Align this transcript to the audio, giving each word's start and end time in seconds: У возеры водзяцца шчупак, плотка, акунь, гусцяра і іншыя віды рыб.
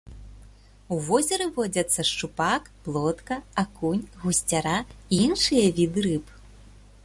У 0.95 0.95
возеры 1.07 1.45
водзяцца 1.57 2.05
шчупак, 2.11 2.63
плотка, 2.87 3.35
акунь, 3.65 4.03
гусцяра 4.23 4.77
і 5.13 5.23
іншыя 5.27 5.65
віды 5.81 5.99
рыб. 6.11 6.25